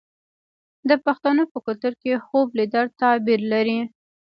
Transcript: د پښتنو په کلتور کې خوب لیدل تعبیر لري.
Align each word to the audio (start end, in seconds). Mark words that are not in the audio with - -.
د 0.89 0.91
پښتنو 1.05 1.43
په 1.51 1.57
کلتور 1.65 1.93
کې 2.01 2.23
خوب 2.25 2.47
لیدل 2.59 2.85
تعبیر 3.01 3.41
لري. 3.53 3.79